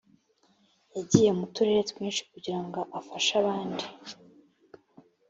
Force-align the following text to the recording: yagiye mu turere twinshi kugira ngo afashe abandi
yagiye 0.95 1.31
mu 1.39 1.45
turere 1.53 1.81
twinshi 1.89 2.21
kugira 2.31 2.59
ngo 2.65 2.79
afashe 2.99 3.31
abandi 3.41 3.85